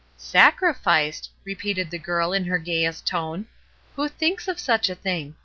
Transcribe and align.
"Sacrificed!" 0.17 1.29
repeated 1.43 1.91
the 1.91 1.99
girl, 1.99 2.33
in 2.33 2.43
her 2.45 2.57
gayest 2.57 3.05
tone. 3.05 3.45
"Who 3.95 4.07
thinks 4.09 4.47
of 4.47 4.57
such 4.59 4.89
a 4.89 4.95
thing? 4.95 5.35